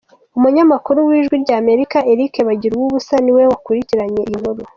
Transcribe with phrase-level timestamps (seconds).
[0.37, 4.61] Umunyamakuru w’Ijwi ry’Amerika Eric Bagiruwubusa ni we wakurikirnaye iyi nkuru.